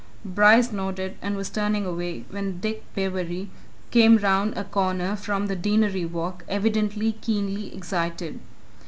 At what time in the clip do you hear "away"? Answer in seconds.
1.85-2.25